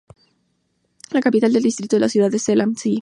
[1.11, 2.97] La capital del distrito es la ciudad de Zell am See.